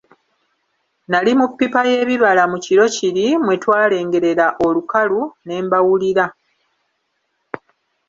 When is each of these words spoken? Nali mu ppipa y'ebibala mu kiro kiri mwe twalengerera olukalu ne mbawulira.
Nali 1.09 1.31
mu 1.39 1.45
ppipa 1.51 1.81
y'ebibala 1.89 2.43
mu 2.51 2.57
kiro 2.65 2.85
kiri 2.95 3.25
mwe 3.43 3.55
twalengerera 3.63 4.47
olukalu 4.65 5.21
ne 5.45 5.57
mbawulira. 5.65 6.25